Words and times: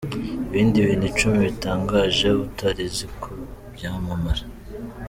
Ibindi 0.49 0.77
bintu 0.87 1.05
Icumi 1.11 1.37
bitangaje 1.47 2.27
utari 2.45 2.81
uzi 2.89 3.07
ku 3.21 3.29
byamamare 3.73 4.45